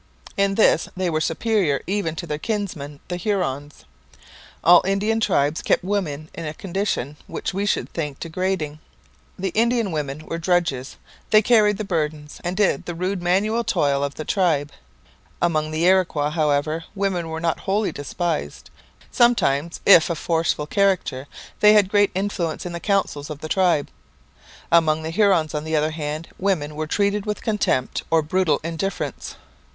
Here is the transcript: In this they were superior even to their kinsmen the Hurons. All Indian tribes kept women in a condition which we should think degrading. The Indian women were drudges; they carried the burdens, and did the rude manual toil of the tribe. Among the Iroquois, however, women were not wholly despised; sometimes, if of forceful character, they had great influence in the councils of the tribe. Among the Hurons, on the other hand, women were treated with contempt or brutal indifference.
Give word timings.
In 0.35 0.55
this 0.55 0.89
they 0.97 1.11
were 1.11 1.21
superior 1.21 1.83
even 1.85 2.15
to 2.15 2.25
their 2.25 2.39
kinsmen 2.39 3.01
the 3.07 3.17
Hurons. 3.17 3.85
All 4.63 4.81
Indian 4.83 5.19
tribes 5.19 5.61
kept 5.61 5.83
women 5.83 6.27
in 6.33 6.43
a 6.43 6.55
condition 6.55 7.17
which 7.27 7.53
we 7.53 7.67
should 7.67 7.87
think 7.87 8.19
degrading. 8.19 8.79
The 9.37 9.49
Indian 9.49 9.91
women 9.91 10.25
were 10.25 10.39
drudges; 10.39 10.95
they 11.29 11.43
carried 11.43 11.77
the 11.77 11.83
burdens, 11.83 12.41
and 12.43 12.57
did 12.57 12.87
the 12.87 12.95
rude 12.95 13.21
manual 13.21 13.63
toil 13.63 14.03
of 14.03 14.15
the 14.15 14.25
tribe. 14.25 14.71
Among 15.39 15.69
the 15.69 15.85
Iroquois, 15.85 16.31
however, 16.31 16.85
women 16.95 17.29
were 17.29 17.39
not 17.39 17.59
wholly 17.59 17.91
despised; 17.91 18.71
sometimes, 19.11 19.81
if 19.85 20.09
of 20.09 20.17
forceful 20.17 20.65
character, 20.65 21.27
they 21.59 21.73
had 21.73 21.89
great 21.91 22.09
influence 22.15 22.65
in 22.65 22.71
the 22.71 22.79
councils 22.79 23.29
of 23.29 23.41
the 23.41 23.47
tribe. 23.47 23.89
Among 24.71 25.03
the 25.03 25.11
Hurons, 25.11 25.53
on 25.53 25.63
the 25.63 25.75
other 25.75 25.91
hand, 25.91 26.27
women 26.39 26.75
were 26.75 26.87
treated 26.87 27.27
with 27.27 27.43
contempt 27.43 28.01
or 28.09 28.23
brutal 28.23 28.59
indifference. 28.63 29.35